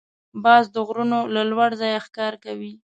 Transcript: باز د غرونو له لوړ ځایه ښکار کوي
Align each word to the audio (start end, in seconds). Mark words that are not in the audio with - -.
باز 0.43 0.65
د 0.75 0.77
غرونو 0.87 1.19
له 1.35 1.41
لوړ 1.51 1.69
ځایه 1.81 2.03
ښکار 2.05 2.33
کوي 2.45 2.73